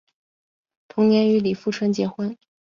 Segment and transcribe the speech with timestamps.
[0.87, 2.35] 同年与李富春结婚。